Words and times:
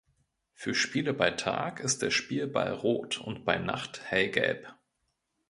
Für 0.55 0.73
Spiele 0.73 1.13
bei 1.13 1.29
Tag 1.29 1.79
ist 1.79 2.01
der 2.01 2.09
Spielball 2.09 2.73
rot 2.73 3.19
und 3.19 3.45
bei 3.45 3.59
Nacht 3.59 4.01
hellgelb. 4.05 4.73